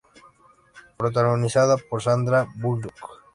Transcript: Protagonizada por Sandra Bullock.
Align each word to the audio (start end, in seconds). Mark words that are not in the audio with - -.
Protagonizada 0.97 1.77
por 1.77 2.01
Sandra 2.01 2.47
Bullock. 2.55 2.95